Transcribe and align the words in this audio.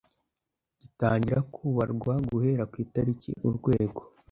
gitangira 0.81 1.39
kubarwa 1.53 2.13
guhera 2.33 2.63
ku 2.71 2.75
itariki 2.85 3.31
urwego 3.47 4.01